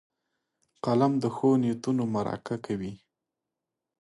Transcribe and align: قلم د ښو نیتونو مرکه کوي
قلم 0.83 1.13
د 1.23 1.25
ښو 1.35 1.49
نیتونو 1.63 2.03
مرکه 2.15 2.55
کوي 2.65 2.93